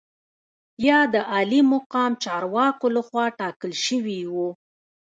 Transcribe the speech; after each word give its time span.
یا 0.87 0.99
د 1.13 1.15
عالي 1.31 1.61
مقام 1.73 2.11
چارواکو 2.23 2.85
لخوا 2.95 3.25
ټاکل 3.39 3.71
شوي 3.85 4.19
وو. 4.33 4.49